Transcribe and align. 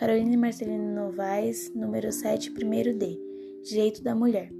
Caroline 0.00 0.34
Marcelino 0.34 0.94
Novaes, 0.94 1.70
número 1.74 2.10
7, 2.10 2.52
primeiro 2.52 2.96
D. 2.96 3.20
Direito 3.62 4.02
da 4.02 4.14
mulher. 4.14 4.50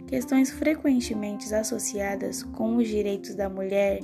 Questões 0.06 0.50
frequentemente 0.50 1.52
associadas 1.54 2.42
com 2.42 2.76
os 2.76 2.88
direitos 2.88 3.34
da 3.34 3.48
mulher 3.48 4.00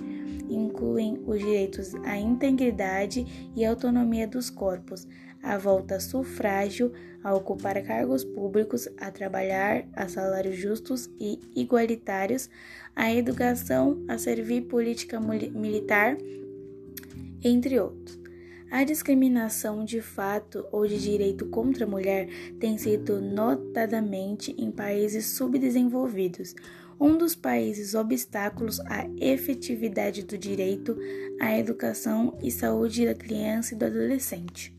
incluem 0.51 1.23
os 1.27 1.39
direitos 1.39 1.95
à 2.05 2.17
integridade 2.17 3.53
e 3.55 3.65
autonomia 3.65 4.27
dos 4.27 4.51
corpos, 4.51 5.07
a 5.43 5.57
volta 5.57 5.95
ao 5.95 6.01
sufrágio, 6.01 6.93
a 7.23 7.35
ocupar 7.35 7.83
cargos 7.83 8.25
públicos, 8.25 8.89
a 8.99 9.11
trabalhar 9.11 9.87
a 9.95 10.09
salários 10.09 10.57
justos 10.57 11.11
e 11.19 11.39
igualitários, 11.55 12.49
a 12.95 13.13
educação, 13.13 14.05
a 14.09 14.19
servir 14.19 14.63
política 14.63 15.21
militar, 15.21 16.17
entre 17.43 17.79
outros. 17.79 18.21
A 18.71 18.85
discriminação 18.85 19.85
de 19.85 20.01
fato 20.01 20.65
ou 20.71 20.87
de 20.87 20.97
direito 20.97 21.47
contra 21.47 21.85
a 21.85 21.89
mulher 21.89 22.29
tem 22.61 22.79
sido 22.79 23.21
notadamente 23.21 24.55
em 24.57 24.71
países 24.71 25.27
subdesenvolvidos. 25.27 26.55
Um 27.01 27.17
dos 27.17 27.35
países 27.35 27.95
obstáculos 27.95 28.79
à 28.81 29.07
efetividade 29.19 30.23
do 30.23 30.37
direito 30.37 30.95
à 31.41 31.57
educação 31.57 32.37
e 32.43 32.51
saúde 32.51 33.07
da 33.07 33.15
criança 33.15 33.75
e 33.75 33.79
do 33.79 33.87
adolescente. 33.87 34.77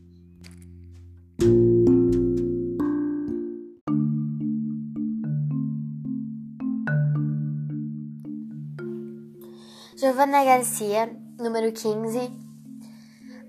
Giovanna 9.96 10.44
Garcia, 10.44 11.10
número 11.40 11.72
15, 11.72 12.30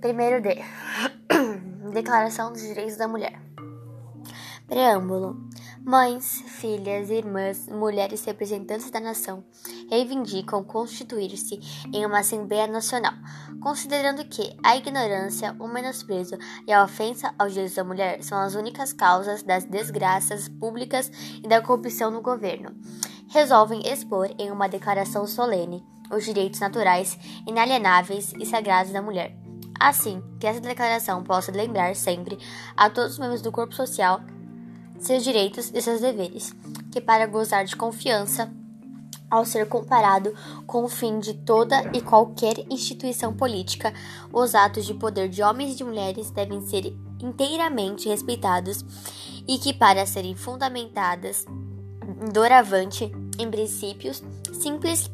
primeiro 0.01 0.41
D. 0.41 0.57
Declaração 1.93 2.51
dos 2.51 2.63
Direitos 2.63 2.97
da 2.97 3.07
Mulher. 3.07 3.39
Preâmbulo. 4.67 5.52
Mães, 5.85 6.41
filhas, 6.47 7.09
irmãs, 7.09 7.67
mulheres 7.67 8.23
representantes 8.23 8.89
da 8.89 9.01
nação 9.01 9.43
reivindicam 9.89 10.63
constituir-se 10.63 11.59
em 11.93 12.05
uma 12.05 12.19
Assembleia 12.19 12.67
Nacional, 12.67 13.11
considerando 13.61 14.23
que 14.23 14.55
a 14.63 14.77
ignorância, 14.77 15.53
o 15.59 15.67
menosprezo 15.67 16.37
e 16.65 16.71
a 16.71 16.85
ofensa 16.85 17.35
aos 17.37 17.51
direitos 17.51 17.75
da 17.75 17.83
mulher 17.83 18.23
são 18.23 18.39
as 18.39 18.55
únicas 18.55 18.93
causas 18.93 19.43
das 19.43 19.65
desgraças 19.65 20.47
públicas 20.47 21.11
e 21.43 21.49
da 21.49 21.61
corrupção 21.61 22.09
no 22.09 22.21
governo. 22.21 22.73
Resolvem 23.27 23.85
expor 23.85 24.33
em 24.39 24.51
uma 24.51 24.69
declaração 24.69 25.27
solene 25.27 25.85
os 26.09 26.23
direitos 26.23 26.61
naturais, 26.61 27.19
inalienáveis 27.45 28.31
e 28.39 28.45
sagrados 28.45 28.93
da 28.93 29.01
mulher. 29.01 29.35
Assim, 29.77 30.23
que 30.39 30.47
essa 30.47 30.61
declaração 30.61 31.23
possa 31.23 31.51
lembrar 31.51 31.93
sempre 31.93 32.37
a 32.77 32.89
todos 32.89 33.13
os 33.13 33.19
membros 33.19 33.41
do 33.41 33.51
corpo 33.51 33.75
social 33.75 34.21
seus 35.03 35.23
direitos 35.23 35.71
e 35.73 35.81
seus 35.81 36.01
deveres, 36.01 36.53
que 36.91 37.01
para 37.01 37.27
gozar 37.27 37.65
de 37.65 37.75
confiança, 37.75 38.51
ao 39.29 39.45
ser 39.45 39.67
comparado 39.67 40.33
com 40.67 40.83
o 40.83 40.87
fim 40.87 41.19
de 41.19 41.33
toda 41.33 41.89
e 41.93 42.01
qualquer 42.01 42.59
instituição 42.69 43.33
política, 43.33 43.93
os 44.31 44.53
atos 44.53 44.85
de 44.85 44.93
poder 44.93 45.27
de 45.27 45.41
homens 45.41 45.73
e 45.73 45.77
de 45.77 45.83
mulheres 45.83 46.29
devem 46.29 46.61
ser 46.61 46.95
inteiramente 47.19 48.07
respeitados 48.07 48.85
e 49.47 49.57
que, 49.57 49.73
para 49.73 50.05
serem 50.05 50.35
fundamentadas 50.35 51.45
doravante 52.31 53.11
em 53.39 53.49
princípios 53.49 54.23
simples 54.53 55.09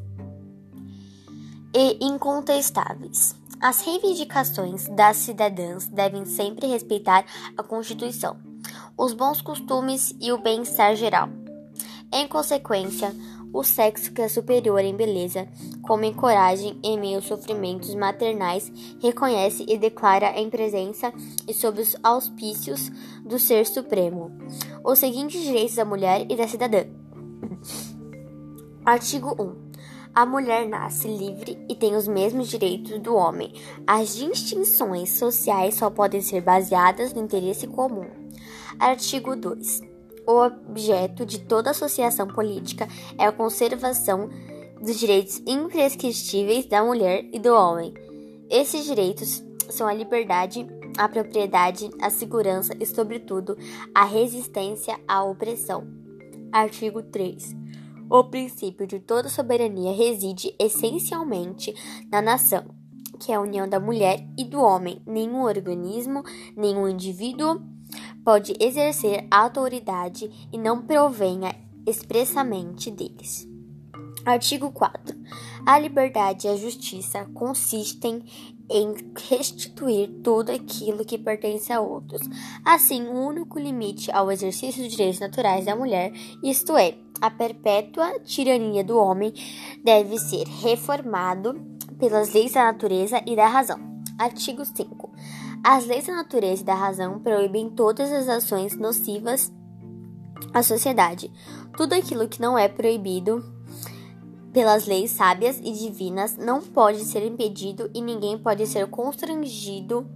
e 1.73 2.05
incontestáveis. 2.05 3.35
As 3.61 3.81
reivindicações 3.81 4.87
das 4.89 5.17
cidadãs 5.17 5.87
devem 5.87 6.25
sempre 6.25 6.67
respeitar 6.67 7.25
a 7.57 7.63
Constituição, 7.63 8.48
os 8.99 9.13
bons 9.13 9.41
costumes 9.41 10.13
e 10.19 10.29
o 10.33 10.37
bem-estar 10.37 10.93
geral. 10.93 11.29
Em 12.11 12.27
consequência, 12.27 13.15
o 13.53 13.63
sexo 13.63 14.11
que 14.11 14.21
é 14.21 14.27
superior 14.27 14.81
em 14.81 14.93
beleza, 14.93 15.47
como 15.83 16.03
em 16.03 16.13
coragem 16.13 16.77
em 16.83 16.99
meio 16.99 17.15
aos 17.15 17.25
sofrimentos 17.25 17.95
maternais, 17.95 18.69
reconhece 19.01 19.63
e 19.69 19.77
declara 19.77 20.37
em 20.37 20.49
presença 20.49 21.13
e 21.47 21.53
sob 21.53 21.81
os 21.81 21.95
auspícios 22.03 22.91
do 23.25 23.39
Ser 23.39 23.65
Supremo 23.65 24.31
os 24.83 24.99
seguintes 24.99 25.41
direitos 25.41 25.75
da 25.75 25.85
mulher 25.85 26.25
e 26.29 26.35
da 26.35 26.47
cidadã. 26.47 26.83
Artigo 28.83 29.35
1. 29.41 29.69
A 30.13 30.25
mulher 30.25 30.67
nasce 30.67 31.07
livre 31.07 31.57
e 31.69 31.75
tem 31.75 31.95
os 31.95 32.07
mesmos 32.07 32.49
direitos 32.49 32.99
do 32.99 33.15
homem. 33.15 33.53
As 33.87 34.15
distinções 34.15 35.11
sociais 35.11 35.75
só 35.75 35.89
podem 35.89 36.21
ser 36.21 36.41
baseadas 36.41 37.13
no 37.13 37.21
interesse 37.21 37.67
comum. 37.67 38.28
Artigo 38.79 39.35
2. 39.35 39.81
O 40.25 40.41
objeto 40.41 41.25
de 41.25 41.41
toda 41.41 41.71
associação 41.71 42.25
política 42.25 42.87
é 43.17 43.25
a 43.25 43.31
conservação 43.31 44.29
dos 44.81 44.97
direitos 44.97 45.43
imprescritíveis 45.45 46.65
da 46.65 46.81
mulher 46.81 47.25
e 47.33 47.39
do 47.39 47.53
homem. 47.53 47.93
Esses 48.49 48.85
direitos 48.85 49.43
são 49.69 49.85
a 49.85 49.93
liberdade, 49.93 50.65
a 50.97 51.09
propriedade, 51.09 51.89
a 52.01 52.09
segurança 52.09 52.73
e, 52.79 52.85
sobretudo, 52.85 53.57
a 53.93 54.05
resistência 54.05 54.97
à 55.05 55.25
opressão. 55.25 55.85
Artigo 56.49 57.03
3. 57.03 57.53
O 58.09 58.23
princípio 58.23 58.87
de 58.87 59.01
toda 59.01 59.27
soberania 59.27 59.91
reside 59.91 60.55
essencialmente 60.57 61.75
na 62.09 62.21
nação, 62.21 62.63
que 63.19 63.33
é 63.33 63.35
a 63.35 63.41
união 63.41 63.67
da 63.67 63.79
mulher 63.79 64.25
e 64.37 64.45
do 64.45 64.61
homem. 64.61 65.01
Nenhum 65.05 65.43
organismo, 65.43 66.23
nenhum 66.55 66.87
indivíduo 66.87 67.61
pode 68.23 68.53
exercer 68.59 69.27
autoridade 69.31 70.29
e 70.51 70.57
não 70.57 70.81
provenha 70.81 71.55
expressamente 71.85 72.91
deles. 72.91 73.47
Artigo 74.25 74.71
4. 74.71 75.17
A 75.65 75.79
liberdade 75.79 76.45
e 76.45 76.49
a 76.49 76.55
justiça 76.55 77.25
consistem 77.33 78.23
em 78.69 78.93
restituir 79.29 80.09
tudo 80.23 80.51
aquilo 80.51 81.03
que 81.03 81.17
pertence 81.17 81.73
a 81.73 81.81
outros. 81.81 82.21
Assim, 82.63 83.07
o 83.07 83.13
único 83.13 83.57
limite 83.57 84.11
ao 84.11 84.31
exercício 84.31 84.83
dos 84.83 84.91
direitos 84.91 85.19
naturais 85.19 85.65
da 85.65 85.75
mulher, 85.75 86.11
isto 86.43 86.77
é, 86.77 86.95
a 87.19 87.31
perpétua 87.31 88.19
tirania 88.19 88.83
do 88.83 88.97
homem 88.97 89.33
deve 89.83 90.17
ser 90.19 90.45
reformado 90.47 91.59
pelas 91.97 92.33
leis 92.33 92.53
da 92.53 92.65
natureza 92.65 93.21
e 93.25 93.35
da 93.35 93.47
razão. 93.47 93.79
Artigo 94.17 94.63
5. 94.63 95.08
As 95.63 95.85
leis 95.85 96.07
da 96.07 96.15
natureza 96.15 96.61
e 96.61 96.65
da 96.65 96.73
razão 96.73 97.19
proíbem 97.19 97.69
todas 97.69 98.11
as 98.11 98.29
ações 98.29 98.77
nocivas 98.77 99.51
à 100.53 100.63
sociedade. 100.63 101.31
Tudo 101.75 101.93
aquilo 101.93 102.27
que 102.27 102.41
não 102.41 102.57
é 102.57 102.67
proibido 102.67 103.43
pelas 104.53 104.87
leis 104.87 105.11
sábias 105.11 105.59
e 105.59 105.71
divinas 105.71 106.37
não 106.37 106.61
pode 106.61 107.03
ser 107.03 107.25
impedido 107.25 107.89
e 107.93 108.01
ninguém 108.01 108.37
pode 108.37 108.65
ser 108.67 108.87
constrangido 108.87 110.09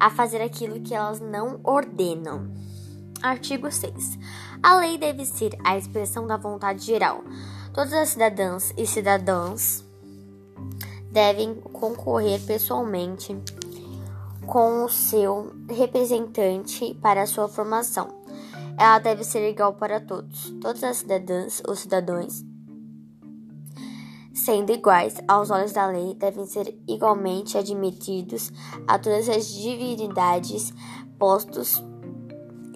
a 0.00 0.10
fazer 0.10 0.42
aquilo 0.42 0.80
que 0.80 0.94
elas 0.94 1.20
não 1.20 1.60
ordenam. 1.62 2.50
Artigo 3.22 3.70
6. 3.70 4.18
A 4.62 4.76
lei 4.78 4.98
deve 4.98 5.24
ser 5.24 5.56
a 5.62 5.76
expressão 5.76 6.26
da 6.26 6.36
vontade 6.36 6.84
geral. 6.84 7.22
Todas 7.72 7.92
as 7.92 8.08
cidadãs 8.08 8.74
e 8.76 8.86
cidadãos 8.86 9.84
devem 11.12 11.54
concorrer 11.54 12.40
pessoalmente 12.40 13.36
com 14.46 14.84
o 14.84 14.88
seu 14.88 15.52
representante 15.68 16.94
para 17.00 17.26
sua 17.26 17.48
formação. 17.48 18.08
Ela 18.78 18.98
deve 18.98 19.24
ser 19.24 19.48
igual 19.48 19.74
para 19.74 20.00
todos. 20.00 20.50
Todas 20.60 20.82
as 20.82 20.98
cidadãs 20.98 21.62
ou 21.66 21.76
cidadãos, 21.76 22.44
sendo 24.34 24.72
iguais 24.72 25.16
aos 25.28 25.50
olhos 25.50 25.72
da 25.72 25.86
lei, 25.86 26.14
devem 26.14 26.46
ser 26.46 26.76
igualmente 26.88 27.56
admitidos 27.56 28.50
a 28.86 28.98
todas 28.98 29.28
as 29.28 29.46
divindades 29.46 30.72
postos 31.18 31.82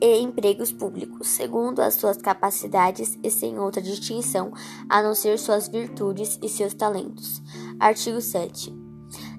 e 0.01 0.19
empregos 0.19 0.71
públicos, 0.73 1.29
segundo 1.29 1.81
as 1.81 1.95
suas 1.95 2.19
capacidades 2.19 3.19
e 3.23 3.31
sem 3.31 3.59
outra 3.59 3.81
distinção 3.81 4.53
a 4.89 5.03
não 5.03 5.15
ser 5.15 5.39
suas 5.39 5.69
virtudes 5.69 6.39
e 6.43 6.49
seus 6.49 6.75
talentos. 6.75 7.43
Artigo 7.81 8.21
7. 8.21 8.71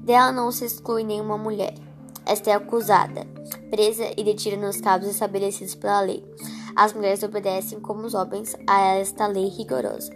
Dela 0.02 0.32
não 0.32 0.52
se 0.52 0.66
exclui 0.66 1.04
nenhuma 1.04 1.38
mulher. 1.38 1.87
Esta 2.28 2.52
é 2.52 2.54
acusada, 2.54 3.26
presa 3.70 4.12
e 4.18 4.24
detida 4.24 4.58
nos 4.58 4.82
casos 4.82 5.10
estabelecidos 5.10 5.76
pela 5.76 6.02
lei. 6.02 6.22
As 6.76 6.92
mulheres 6.92 7.24
obedecem 7.24 7.80
como 7.80 8.06
os 8.06 8.14
homens 8.14 8.54
a 8.68 8.96
esta 8.98 9.28
lei 9.28 9.48
rigorosa. 9.48 10.12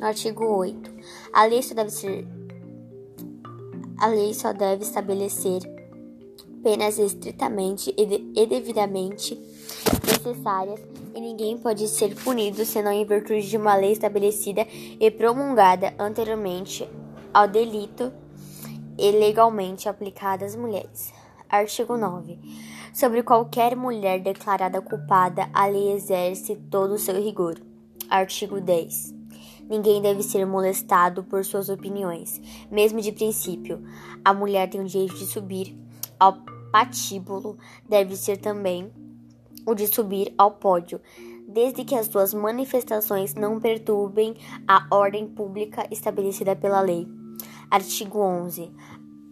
Artigo 0.00 0.44
8. 0.44 0.90
A 1.32 1.44
lei 1.44 1.60
só 1.60 1.74
deve 1.74 1.90
ser 1.90 2.26
a 3.98 4.06
lei 4.06 4.32
só 4.34 4.52
deve 4.52 4.82
estabelecer 4.82 5.62
penas 6.62 6.98
estritamente 6.98 7.94
e 7.96 8.46
devidamente 8.46 9.34
necessárias 10.06 10.80
e 11.14 11.20
ninguém 11.20 11.58
pode 11.58 11.86
ser 11.88 12.14
punido 12.14 12.64
senão 12.64 12.92
em 12.92 13.04
virtude 13.04 13.48
de 13.48 13.56
uma 13.56 13.76
lei 13.76 13.92
estabelecida 13.92 14.66
e 14.70 15.10
promulgada 15.10 15.94
anteriormente 15.98 16.88
ao 17.32 17.48
delito 17.48 18.12
e 18.96 19.10
legalmente 19.10 19.88
aplicada 19.88 20.44
às 20.44 20.54
mulheres. 20.54 21.12
Artigo 21.48 21.96
9. 21.96 22.38
Sobre 22.92 23.22
qualquer 23.22 23.76
mulher 23.76 24.20
declarada 24.20 24.80
culpada, 24.80 25.48
a 25.52 25.66
lei 25.66 25.92
exerce 25.92 26.56
todo 26.70 26.94
o 26.94 26.98
seu 26.98 27.22
rigor. 27.22 27.60
Artigo 28.08 28.60
10. 28.60 29.14
Ninguém 29.68 30.00
deve 30.00 30.22
ser 30.22 30.46
molestado 30.46 31.22
por 31.24 31.44
suas 31.44 31.68
opiniões, 31.68 32.40
mesmo 32.70 33.00
de 33.00 33.12
princípio. 33.12 33.82
A 34.24 34.32
mulher 34.32 34.68
tem 34.68 34.80
o 34.80 34.86
direito 34.86 35.16
de 35.16 35.26
subir 35.26 35.76
ao 36.18 36.38
patíbulo, 36.72 37.58
deve 37.88 38.16
ser 38.16 38.38
também 38.38 38.90
o 39.66 39.74
de 39.74 39.86
subir 39.86 40.34
ao 40.36 40.50
pódio, 40.50 41.00
desde 41.48 41.84
que 41.84 41.94
as 41.94 42.06
suas 42.06 42.34
manifestações 42.34 43.34
não 43.34 43.60
perturbem 43.60 44.34
a 44.66 44.86
ordem 44.90 45.26
pública 45.26 45.86
estabelecida 45.90 46.56
pela 46.56 46.80
lei. 46.80 47.06
Artigo 47.70 48.20
11. 48.20 48.70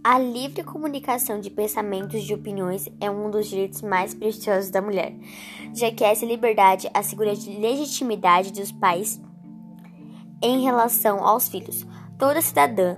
A 0.04 0.19
livre 0.19 0.64
comunicação 0.64 1.38
de 1.38 1.49
pensamentos 1.49 2.28
e 2.28 2.34
opiniões 2.34 2.88
é 3.00 3.08
um 3.08 3.31
dos 3.31 3.46
direitos 3.46 3.82
mais 3.82 4.12
preciosos 4.12 4.69
da 4.69 4.82
mulher, 4.82 5.14
já 5.72 5.93
que 5.93 6.02
essa 6.02 6.26
liberdade 6.26 6.90
assegura 6.93 7.31
a 7.31 7.60
legitimidade 7.60 8.52
dos 8.52 8.72
pais 8.72 9.22
em 10.43 10.60
relação 10.64 11.25
aos 11.25 11.49
filhos. 11.49 11.87
Toda 12.19 12.43
cidadã 12.43 12.96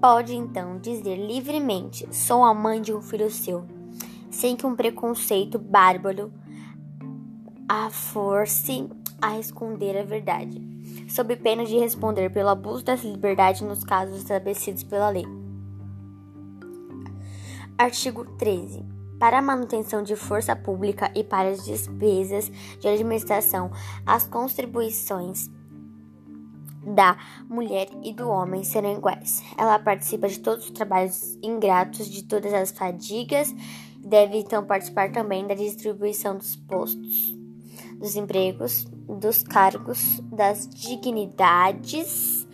pode 0.00 0.34
então 0.34 0.78
dizer 0.78 1.16
livremente: 1.16 2.08
sou 2.10 2.42
a 2.42 2.54
mãe 2.54 2.80
de 2.80 2.94
um 2.94 3.02
filho 3.02 3.30
seu, 3.30 3.66
sem 4.30 4.56
que 4.56 4.64
um 4.64 4.74
preconceito 4.74 5.58
bárbaro 5.58 6.32
a 7.68 7.90
force 7.90 8.88
a 9.20 9.38
esconder 9.38 9.94
a 9.98 10.04
verdade, 10.04 10.66
sob 11.06 11.36
pena 11.36 11.66
de 11.66 11.76
responder 11.76 12.30
pelo 12.30 12.48
abuso 12.48 12.82
dessa 12.82 13.06
liberdade 13.06 13.62
nos 13.62 13.84
casos 13.84 14.16
estabelecidos 14.16 14.82
pela 14.82 15.10
lei. 15.10 15.45
Artigo 17.78 18.24
13. 18.24 18.82
Para 19.18 19.38
a 19.38 19.42
manutenção 19.42 20.02
de 20.02 20.16
força 20.16 20.56
pública 20.56 21.12
e 21.14 21.22
para 21.22 21.50
as 21.50 21.62
despesas 21.62 22.50
de 22.80 22.88
administração, 22.88 23.70
as 24.06 24.26
contribuições 24.26 25.50
da 26.82 27.18
mulher 27.50 27.88
e 28.02 28.14
do 28.14 28.30
homem 28.30 28.64
serão 28.64 28.96
iguais. 28.96 29.42
Ela 29.58 29.78
participa 29.78 30.26
de 30.26 30.40
todos 30.40 30.64
os 30.64 30.70
trabalhos 30.70 31.38
ingratos, 31.42 32.08
de 32.08 32.24
todas 32.24 32.54
as 32.54 32.70
fadigas, 32.70 33.54
deve 33.98 34.38
então 34.38 34.64
participar 34.64 35.12
também 35.12 35.46
da 35.46 35.54
distribuição 35.54 36.34
dos 36.34 36.56
postos, 36.56 37.36
dos 37.98 38.16
empregos, 38.16 38.86
dos 39.06 39.42
cargos, 39.42 40.18
das 40.32 40.66
dignidades 40.66 42.48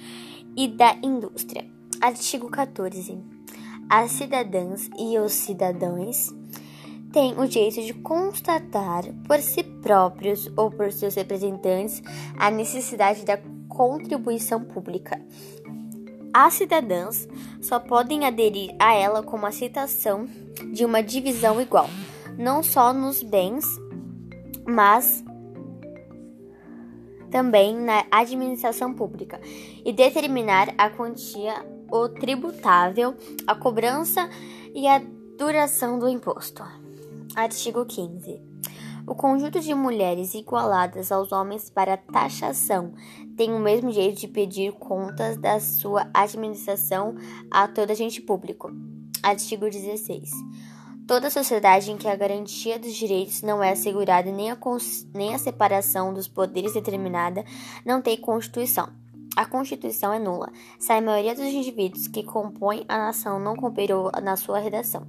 e 0.56 0.66
da 0.66 0.96
indústria. 1.00 1.64
Artigo 2.00 2.50
14. 2.50 3.31
As 3.94 4.12
cidadãs 4.12 4.88
e 4.98 5.18
os 5.18 5.32
cidadãos 5.32 6.34
têm 7.12 7.38
o 7.38 7.46
direito 7.46 7.82
de 7.82 7.92
constatar 7.92 9.04
por 9.28 9.38
si 9.38 9.62
próprios 9.62 10.50
ou 10.56 10.70
por 10.70 10.90
seus 10.90 11.14
representantes 11.14 12.02
a 12.38 12.50
necessidade 12.50 13.22
da 13.22 13.38
contribuição 13.68 14.64
pública. 14.64 15.20
As 16.32 16.54
cidadãs 16.54 17.28
só 17.60 17.78
podem 17.78 18.24
aderir 18.24 18.74
a 18.78 18.94
ela 18.94 19.22
com 19.22 19.44
a 19.44 19.52
citação 19.52 20.26
de 20.72 20.86
uma 20.86 21.02
divisão 21.02 21.60
igual, 21.60 21.90
não 22.38 22.62
só 22.62 22.94
nos 22.94 23.22
bens, 23.22 23.66
mas 24.66 25.22
também 27.30 27.76
na 27.76 28.06
administração 28.10 28.94
pública, 28.94 29.38
e 29.84 29.92
determinar 29.92 30.72
a 30.78 30.88
quantia, 30.88 31.62
o 31.92 32.08
tributável, 32.08 33.14
a 33.46 33.54
cobrança 33.54 34.28
e 34.74 34.88
a 34.88 35.00
duração 35.38 35.98
do 35.98 36.08
imposto. 36.08 36.64
Artigo 37.36 37.84
15. 37.84 38.40
O 39.06 39.14
conjunto 39.14 39.60
de 39.60 39.74
mulheres 39.74 40.32
igualadas 40.32 41.12
aos 41.12 41.32
homens 41.32 41.68
para 41.68 41.98
taxação 41.98 42.94
tem 43.36 43.52
o 43.52 43.58
mesmo 43.58 43.90
direito 43.90 44.20
de 44.20 44.28
pedir 44.28 44.72
contas 44.72 45.36
da 45.36 45.60
sua 45.60 46.08
administração 46.14 47.14
a 47.50 47.68
todo 47.68 47.90
agente 47.90 48.22
público. 48.22 48.72
Artigo 49.22 49.68
16. 49.68 50.30
Toda 51.06 51.30
sociedade 51.30 51.90
em 51.90 51.98
que 51.98 52.08
a 52.08 52.16
garantia 52.16 52.78
dos 52.78 52.94
direitos 52.94 53.42
não 53.42 53.62
é 53.62 53.72
assegurada 53.72 54.30
nem 54.30 54.50
a, 54.50 54.58
nem 55.12 55.34
a 55.34 55.38
separação 55.38 56.14
dos 56.14 56.26
poderes 56.26 56.72
determinada 56.72 57.44
não 57.84 58.00
tem 58.00 58.16
Constituição. 58.16 59.02
A 59.34 59.46
Constituição 59.46 60.12
é 60.12 60.18
nula 60.18 60.52
se 60.78 60.92
a 60.92 61.00
maioria 61.00 61.34
dos 61.34 61.46
indivíduos 61.46 62.06
que 62.06 62.22
compõem 62.22 62.84
a 62.86 62.98
nação 62.98 63.40
não 63.40 63.56
cooperou 63.56 64.10
na 64.22 64.36
sua 64.36 64.58
redação. 64.58 65.06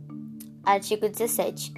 Artigo 0.63 1.09
17. 1.09 1.73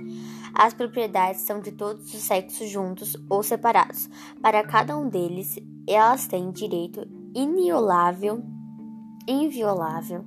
As 0.53 0.73
propriedades 0.73 1.41
são 1.41 1.59
de 1.59 1.71
todos 1.71 2.13
os 2.13 2.21
sexos 2.21 2.69
juntos 2.69 3.17
ou 3.29 3.41
separados. 3.41 4.07
Para 4.41 4.63
cada 4.63 4.95
um 4.95 5.09
deles, 5.09 5.57
elas 5.87 6.27
têm 6.27 6.51
direito 6.51 7.07
iniolável, 7.33 8.43
inviolável 9.27 10.23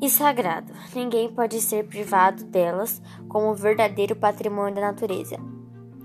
e 0.00 0.08
sagrado. 0.08 0.72
Ninguém 0.94 1.32
pode 1.32 1.60
ser 1.60 1.88
privado 1.88 2.44
delas 2.44 3.02
como 3.28 3.54
verdadeiro 3.54 4.14
patrimônio 4.14 4.76
da 4.76 4.80
natureza, 4.80 5.36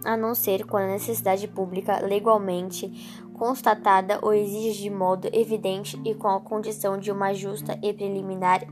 a 0.04 0.18
não 0.18 0.34
ser 0.34 0.66
quando 0.66 0.86
a 0.86 0.94
necessidade 0.94 1.48
pública 1.48 2.04
legalmente 2.04 3.29
constatada 3.40 4.20
o 4.22 4.34
exige 4.34 4.84
de 4.84 4.90
modo 4.90 5.30
evidente 5.32 6.00
e 6.04 6.14
com 6.14 6.28
a 6.28 6.42
condição 6.42 6.98
de 6.98 7.10
uma 7.10 7.34
justa 7.34 7.80
e 7.82 7.94
preliminar 7.94 8.68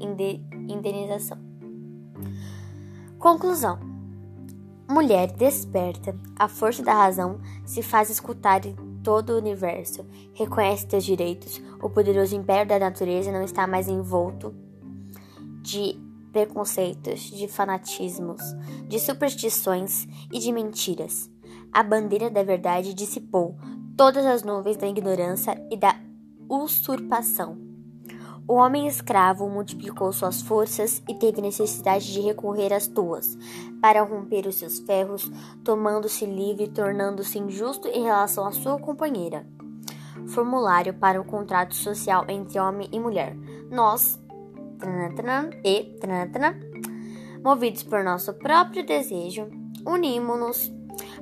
indenização. 0.67 1.37
Conclusão 3.17 3.79
Mulher 4.89 5.31
desperta, 5.31 6.17
a 6.37 6.47
força 6.47 6.83
da 6.83 6.93
razão 6.93 7.41
se 7.65 7.81
faz 7.81 8.09
escutar 8.09 8.65
em 8.65 8.75
todo 9.03 9.31
o 9.31 9.37
universo, 9.37 10.05
reconhece 10.33 10.87
teus 10.87 11.03
direitos, 11.03 11.61
o 11.81 11.89
poderoso 11.89 12.35
império 12.35 12.69
da 12.69 12.79
natureza 12.79 13.31
não 13.31 13.43
está 13.43 13.67
mais 13.67 13.87
envolto 13.87 14.53
de 15.61 15.97
preconceitos, 16.31 17.21
de 17.31 17.47
fanatismos, 17.47 18.41
de 18.87 18.99
superstições 18.99 20.07
e 20.31 20.39
de 20.39 20.51
mentiras. 20.51 21.29
A 21.71 21.83
bandeira 21.83 22.29
da 22.29 22.43
verdade 22.43 22.93
dissipou 22.93 23.57
todas 23.97 24.27
as 24.27 24.43
nuvens 24.43 24.77
da 24.77 24.87
ignorância 24.87 25.59
e 25.71 25.75
da 25.75 25.95
usurpação. 26.47 27.57
O 28.47 28.53
homem 28.53 28.87
escravo 28.87 29.49
multiplicou 29.49 30.13
suas 30.13 30.41
forças 30.41 31.03
e 31.09 31.15
teve 31.15 31.41
necessidade 31.41 32.13
de 32.13 32.21
recorrer 32.21 32.71
às 32.71 32.87
tuas, 32.87 33.37
para 33.81 34.03
romper 34.03 34.47
os 34.47 34.55
seus 34.55 34.79
ferros, 34.79 35.29
tomando-se 35.65 36.25
livre 36.25 36.65
e 36.65 36.69
tornando-se 36.69 37.39
injusto 37.39 37.89
em 37.89 38.03
relação 38.03 38.45
à 38.45 38.51
sua 38.51 38.79
companheira. 38.79 39.45
Formulário 40.27 40.93
para 40.93 41.19
o 41.19 41.25
contrato 41.25 41.75
social 41.75 42.25
entre 42.29 42.59
homem 42.59 42.87
e 42.91 42.99
mulher. 42.99 43.35
Nós, 43.69 44.17
e, 45.65 45.97
movidos 47.43 47.83
por 47.83 48.03
nosso 48.03 48.33
próprio 48.35 48.85
desejo, 48.85 49.49
unimos-nos 49.85 50.76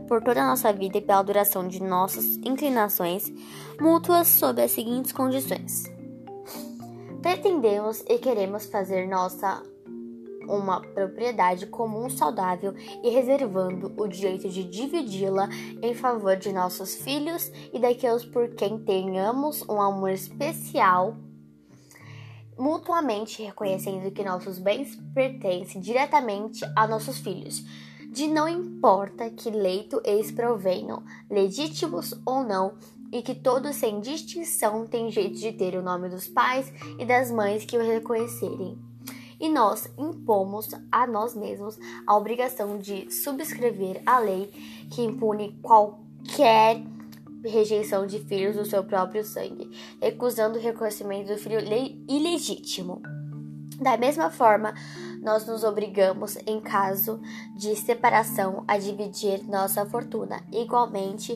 por 0.08 0.22
toda 0.24 0.42
a 0.42 0.48
nossa 0.48 0.72
vida 0.72 0.98
e 0.98 1.02
pela 1.02 1.24
duração 1.24 1.68
de 1.68 1.82
nossas 1.82 2.38
inclinações 2.38 3.32
mútuas 3.80 4.28
sob 4.28 4.62
as 4.62 4.72
seguintes 4.72 5.12
condições. 5.12 5.84
Pretendemos 7.22 8.04
e 8.08 8.20
queremos 8.20 8.66
fazer 8.68 9.08
nossa 9.08 9.62
uma 10.48 10.80
propriedade 10.80 11.66
comum 11.68 12.10
saudável 12.10 12.74
e 13.04 13.10
reservando 13.10 13.94
o 13.98 14.08
direito 14.08 14.50
de 14.50 14.64
dividi-la 14.64 15.50
em 15.82 15.94
favor 15.94 16.36
de 16.36 16.54
nossos 16.54 16.96
filhos 16.96 17.52
e 17.74 17.80
daqueles 17.80 18.26
por 18.26 18.50
quem 18.50 18.78
tenhamos 18.80 19.64
um 19.68 19.82
amor 19.82 20.12
especial, 20.12 21.18
mutuamente 22.58 23.44
reconhecendo 23.44 24.12
que 24.12 24.24
nossos 24.24 24.60
bens 24.60 24.96
pertencem 25.14 25.82
diretamente 25.82 26.64
a 26.76 26.88
nossos 26.88 27.20
filhos, 27.20 27.64
de 28.16 28.28
não 28.28 28.48
importa 28.48 29.30
que 29.30 29.50
leito 29.50 30.02
eles 30.06 30.32
provenham, 30.32 31.04
legítimos 31.30 32.14
ou 32.26 32.46
não, 32.46 32.78
e 33.12 33.22
que 33.22 33.36
todos 33.36 33.76
sem 33.76 34.00
distinção 34.00 34.88
têm 34.88 35.12
jeito 35.12 35.38
de 35.38 35.52
ter 35.52 35.76
o 35.76 35.84
nome 35.84 36.08
dos 36.08 36.26
pais 36.26 36.72
e 36.98 37.06
das 37.06 37.30
mães 37.30 37.66
que 37.66 37.78
o 37.78 37.86
reconhecerem. 37.86 38.80
E 39.38 39.50
nós 39.50 39.92
impomos 39.98 40.70
a 40.90 41.06
nós 41.06 41.36
mesmos 41.36 41.78
a 42.08 42.16
obrigação 42.16 42.80
de 42.80 43.12
subscrever 43.12 44.02
a 44.06 44.18
lei 44.20 44.50
que 44.90 45.04
impune 45.04 45.60
qualquer 45.62 46.82
rejeição 47.44 48.08
de 48.08 48.20
filhos 48.20 48.56
do 48.56 48.66
seu 48.66 48.86
próprio 48.86 49.26
sangue, 49.26 49.70
recusando 50.02 50.58
o 50.58 50.62
reconhecimento 50.62 51.34
do 51.34 51.38
filho 51.38 51.60
ilegítimo. 52.08 53.02
Da 53.82 53.98
mesma 53.98 54.30
forma, 54.30 54.74
nós 55.26 55.48
nos 55.48 55.64
obrigamos, 55.64 56.38
em 56.46 56.62
caso 56.62 57.20
de 57.56 57.76
separação, 57.76 58.64
a 58.68 58.78
dividir 58.78 59.44
nossa 59.44 59.84
fortuna 59.84 60.40
igualmente 60.52 61.36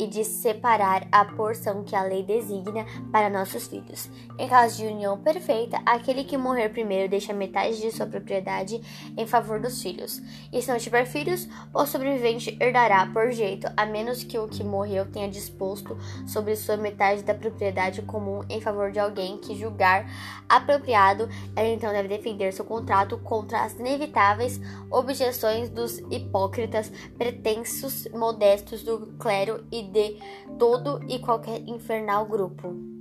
e 0.00 0.06
de 0.06 0.24
separar 0.24 1.06
a 1.12 1.26
porção 1.26 1.84
que 1.84 1.94
a 1.94 2.02
lei 2.02 2.22
designa 2.22 2.86
para 3.12 3.28
nossos 3.28 3.66
filhos. 3.66 4.08
Em 4.38 4.48
caso 4.48 4.78
de 4.78 4.86
união 4.86 5.18
perfeita, 5.18 5.78
aquele 5.84 6.24
que 6.24 6.38
morrer 6.38 6.70
primeiro 6.70 7.06
deixa 7.06 7.34
metade 7.34 7.78
de 7.78 7.92
sua 7.92 8.06
propriedade 8.06 8.80
em 9.14 9.26
favor 9.26 9.60
dos 9.60 9.82
filhos. 9.82 10.22
E 10.50 10.62
se 10.62 10.70
não 10.70 10.78
tiver 10.78 11.04
filhos, 11.04 11.46
o 11.74 11.84
sobrevivente 11.84 12.56
herdará 12.58 13.06
por 13.08 13.30
jeito, 13.30 13.70
a 13.76 13.84
menos 13.84 14.24
que 14.24 14.38
o 14.38 14.48
que 14.48 14.64
morreu 14.64 15.04
tenha 15.04 15.28
disposto 15.28 15.98
sobre 16.26 16.56
sua 16.56 16.78
metade 16.78 17.22
da 17.22 17.34
propriedade 17.34 18.00
comum 18.00 18.40
em 18.48 18.58
favor 18.58 18.90
de 18.90 18.98
alguém 18.98 19.36
que 19.36 19.54
julgar 19.54 20.10
apropriado, 20.48 21.28
ela 21.54 21.68
então 21.68 21.92
deve 21.92 22.08
defender 22.08 22.54
seu 22.54 22.64
contrato 22.64 23.18
contra 23.18 23.64
as 23.64 23.74
inevitáveis 23.74 24.58
objeções 24.90 25.68
dos 25.68 25.98
hipócritas 26.10 26.90
pretensos 27.18 28.08
modestos 28.14 28.82
do 28.82 29.08
clero 29.18 29.62
e 29.70 29.89
de 29.90 30.16
todo 30.58 31.00
e 31.08 31.18
qualquer 31.18 31.60
infernal 31.68 32.26
grupo. 32.26 32.99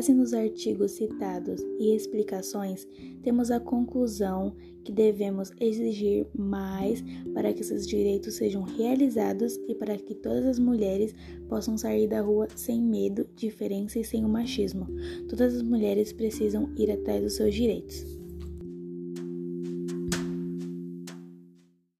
Base 0.00 0.14
nos 0.14 0.32
artigos 0.32 0.92
citados 0.92 1.60
e 1.78 1.94
explicações, 1.94 2.88
temos 3.22 3.50
a 3.50 3.60
conclusão 3.60 4.56
que 4.82 4.90
devemos 4.90 5.52
exigir 5.60 6.26
mais 6.34 7.04
para 7.34 7.52
que 7.52 7.60
esses 7.60 7.86
direitos 7.86 8.36
sejam 8.36 8.62
realizados 8.62 9.60
e 9.68 9.74
para 9.74 9.98
que 9.98 10.14
todas 10.14 10.46
as 10.46 10.58
mulheres 10.58 11.14
possam 11.50 11.76
sair 11.76 12.08
da 12.08 12.22
rua 12.22 12.48
sem 12.56 12.80
medo, 12.80 13.28
diferença 13.36 13.98
e 13.98 14.04
sem 14.04 14.24
o 14.24 14.28
machismo. 14.28 14.86
Todas 15.28 15.56
as 15.56 15.62
mulheres 15.62 16.14
precisam 16.14 16.72
ir 16.78 16.90
atrás 16.90 17.22
dos 17.22 17.34
seus 17.34 17.54
direitos. 17.54 18.19